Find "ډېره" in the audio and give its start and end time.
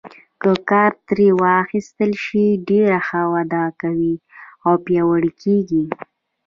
2.69-2.97